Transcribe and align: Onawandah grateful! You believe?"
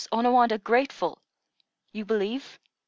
Onawandah 0.11 0.63
grateful! 0.63 1.19
You 1.91 2.05
believe?" 2.05 2.57